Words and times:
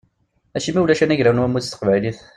Acimi 0.55 0.79
ulac 0.83 1.01
anagraw 1.03 1.33
n 1.33 1.41
wammud 1.41 1.63
s 1.63 1.67
teqbaylit? 1.69 2.19